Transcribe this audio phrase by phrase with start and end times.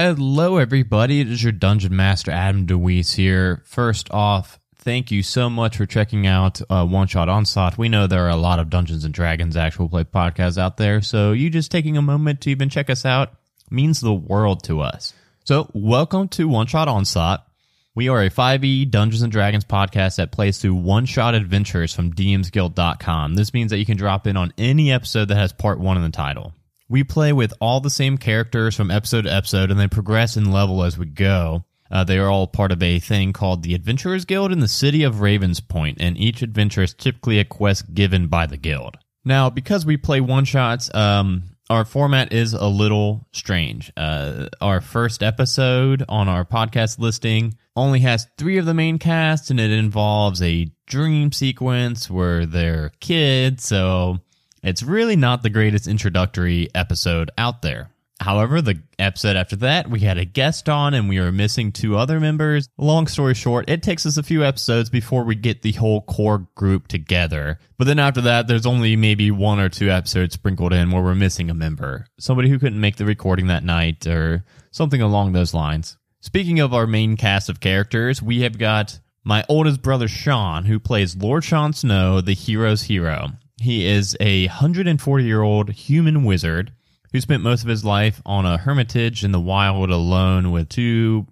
[0.00, 1.18] Hello, everybody.
[1.18, 3.64] It is your Dungeon Master Adam DeWeese here.
[3.64, 7.76] First off, thank you so much for checking out uh, One Shot Onslaught.
[7.76, 11.02] We know there are a lot of Dungeons and Dragons actual play podcasts out there,
[11.02, 13.32] so you just taking a moment to even check us out
[13.72, 15.14] means the world to us.
[15.42, 17.44] So, welcome to One Shot Onslaught.
[17.96, 22.12] We are a 5e Dungeons and Dragons podcast that plays through one shot adventures from
[22.12, 23.34] DMsGuild.com.
[23.34, 26.04] This means that you can drop in on any episode that has part one in
[26.04, 26.54] the title.
[26.88, 30.50] We play with all the same characters from episode to episode and they progress in
[30.50, 31.64] level as we go.
[31.90, 35.02] Uh, they are all part of a thing called the Adventurers Guild in the city
[35.02, 38.96] of Ravenspoint, and each adventure is typically a quest given by the guild.
[39.24, 43.92] Now, because we play one shots, um, our format is a little strange.
[43.96, 49.50] Uh, our first episode on our podcast listing only has three of the main cast,
[49.50, 54.20] and it involves a dream sequence where they're kids, so
[54.62, 57.90] it's really not the greatest introductory episode out there.
[58.20, 61.96] However, the episode after that, we had a guest on and we were missing two
[61.96, 62.68] other members.
[62.76, 66.48] Long story short, it takes us a few episodes before we get the whole core
[66.56, 67.60] group together.
[67.76, 71.14] But then after that, there's only maybe one or two episodes sprinkled in where we're
[71.14, 72.06] missing a member.
[72.18, 75.96] Somebody who couldn't make the recording that night or something along those lines.
[76.20, 80.80] Speaking of our main cast of characters, we have got my oldest brother Sean, who
[80.80, 83.28] plays Lord Sean Snow, the hero's hero.
[83.60, 86.72] He is a 140 year old human wizard
[87.12, 91.26] who spent most of his life on a hermitage in the wild alone with two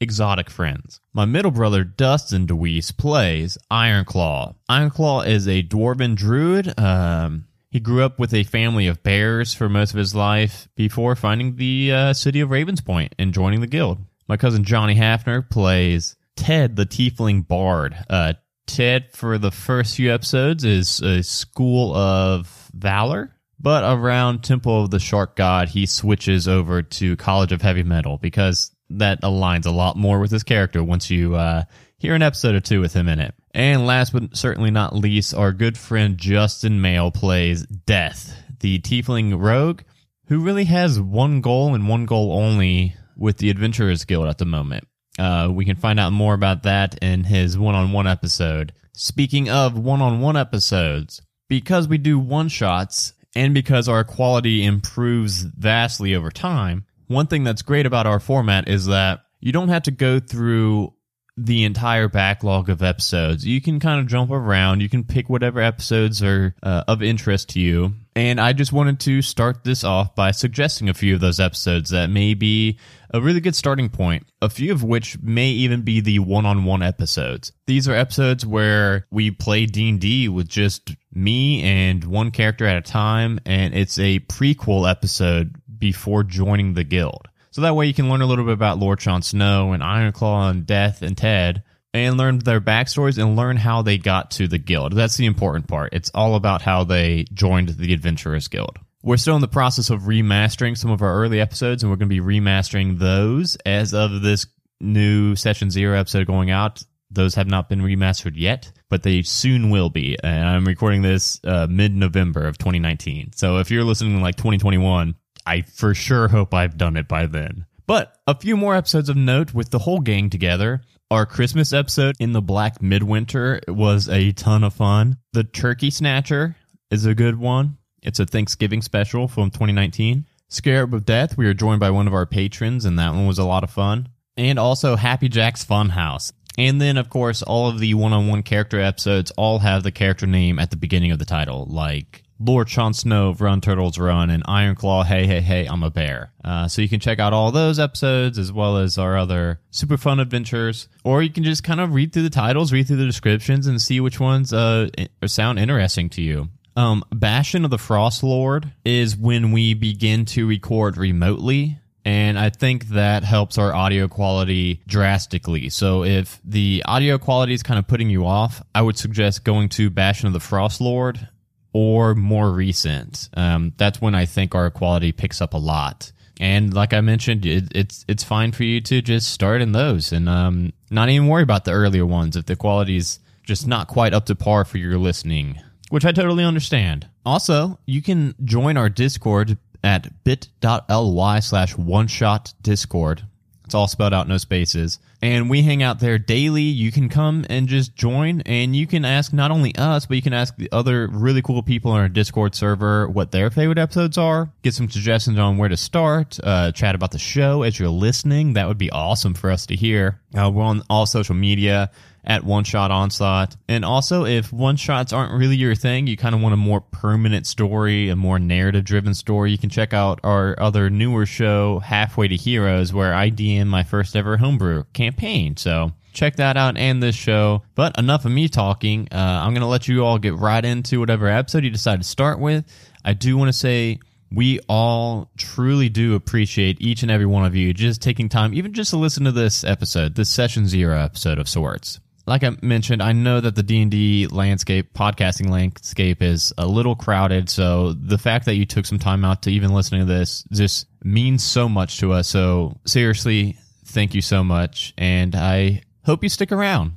[0.00, 1.00] exotic friends.
[1.12, 4.54] My middle brother Dustin DeWeese plays Ironclaw.
[4.68, 6.78] Ironclaw is a dwarven druid.
[6.78, 11.16] Um, he grew up with a family of bears for most of his life before
[11.16, 13.98] finding the uh, city of Ravenspoint and joining the guild.
[14.28, 17.96] My cousin Johnny Hafner plays Ted, the tiefling bard.
[18.08, 18.34] Uh,
[18.66, 23.34] Ted, for the first few episodes, is a school of valor
[23.64, 28.18] but around Temple of the Shark God, he switches over to College of Heavy Metal
[28.18, 31.64] because that aligns a lot more with his character once you uh,
[31.96, 33.34] hear an episode or two with him in it.
[33.52, 39.40] And last but certainly not least, our good friend Justin Mail plays Death, the Tiefling
[39.40, 39.80] Rogue,
[40.26, 44.44] who really has one goal and one goal only with the Adventurers Guild at the
[44.44, 44.86] moment.
[45.18, 48.72] Uh, we can find out more about that in his one on one episode.
[48.92, 54.64] Speaking of one on one episodes, because we do one shots, and because our quality
[54.64, 59.68] improves vastly over time, one thing that's great about our format is that you don't
[59.68, 60.93] have to go through
[61.36, 63.44] the entire backlog of episodes.
[63.44, 64.80] You can kind of jump around.
[64.80, 67.94] You can pick whatever episodes are uh, of interest to you.
[68.16, 71.90] And I just wanted to start this off by suggesting a few of those episodes
[71.90, 72.78] that may be
[73.12, 77.50] a really good starting point, a few of which may even be the one-on-one episodes.
[77.66, 82.82] These are episodes where we play D&D with just me and one character at a
[82.82, 87.26] time, and it's a prequel episode before joining the guild.
[87.54, 90.50] So that way you can learn a little bit about Lord Sean Snow and Ironclaw
[90.50, 94.58] and Death and Ted and learn their backstories and learn how they got to the
[94.58, 94.92] guild.
[94.92, 95.94] That's the important part.
[95.94, 98.80] It's all about how they joined the Adventurers Guild.
[99.04, 102.08] We're still in the process of remastering some of our early episodes, and we're going
[102.08, 104.46] to be remastering those as of this
[104.80, 106.82] new Session Zero episode going out.
[107.08, 110.18] Those have not been remastered yet, but they soon will be.
[110.24, 113.34] And I'm recording this uh, mid November of 2019.
[113.36, 115.14] So if you're listening in like 2021,
[115.46, 117.66] I for sure hope I've done it by then.
[117.86, 120.82] But a few more episodes of note with the whole gang together.
[121.10, 125.18] Our Christmas episode in the Black Midwinter was a ton of fun.
[125.32, 126.56] The Turkey Snatcher
[126.90, 127.76] is a good one.
[128.02, 130.26] It's a Thanksgiving special from 2019.
[130.48, 133.38] Scarab of Death, we were joined by one of our patrons, and that one was
[133.38, 134.08] a lot of fun.
[134.36, 136.32] And also Happy Jack's Funhouse.
[136.56, 139.90] And then, of course, all of the one on one character episodes all have the
[139.90, 144.30] character name at the beginning of the title, like Lord Sean Snow Run Turtles Run
[144.30, 146.32] and Ironclaw Hey Hey Hey I'm a Bear.
[146.44, 149.96] Uh, so you can check out all those episodes as well as our other super
[149.96, 153.06] fun adventures, or you can just kind of read through the titles, read through the
[153.06, 154.88] descriptions, and see which ones uh,
[155.26, 156.48] sound interesting to you.
[156.76, 161.78] Um, Bastion of the Frost Lord is when we begin to record remotely.
[162.04, 165.70] And I think that helps our audio quality drastically.
[165.70, 169.70] So if the audio quality is kind of putting you off, I would suggest going
[169.70, 171.28] to Bastion of the Frost Lord
[171.72, 173.28] or more recent.
[173.34, 176.12] Um, that's when I think our quality picks up a lot.
[176.40, 180.12] And like I mentioned, it, it's it's fine for you to just start in those
[180.12, 184.12] and um, not even worry about the earlier ones if the quality's just not quite
[184.12, 185.60] up to par for your listening,
[185.90, 187.08] which I totally understand.
[187.24, 193.22] Also, you can join our Discord at bit.ly slash one shot discord.
[193.64, 194.98] It's all spelled out, no spaces.
[195.22, 196.62] And we hang out there daily.
[196.62, 200.22] You can come and just join and you can ask not only us, but you
[200.22, 204.18] can ask the other really cool people on our Discord server what their favorite episodes
[204.18, 207.88] are, get some suggestions on where to start, uh, chat about the show as you're
[207.88, 208.52] listening.
[208.52, 210.20] That would be awesome for us to hear.
[210.36, 211.90] Uh, we're on all social media
[212.26, 213.56] at One Shot Onslaught.
[213.68, 216.80] And also, if one shots aren't really your thing, you kind of want a more
[216.80, 221.78] permanent story, a more narrative driven story, you can check out our other newer show,
[221.80, 225.56] Halfway to Heroes, where I DM my first ever homebrew campaign.
[225.56, 227.62] So check that out and this show.
[227.74, 229.08] But enough of me talking.
[229.12, 232.08] Uh, I'm going to let you all get right into whatever episode you decide to
[232.08, 232.64] start with.
[233.04, 234.00] I do want to say,
[234.32, 238.72] we all truly do appreciate each and every one of you just taking time, even
[238.72, 243.02] just to listen to this episode, this session zero episode of sorts like I mentioned,
[243.02, 247.50] I know that the D and D landscape, podcasting landscape, is a little crowded.
[247.50, 250.86] So the fact that you took some time out to even listen to this just
[251.02, 252.28] means so much to us.
[252.28, 256.92] So seriously, thank you so much, and I hope you stick around.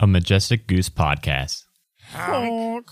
[0.00, 1.64] A Majestic Goose podcast.
[2.12, 2.90] Honk.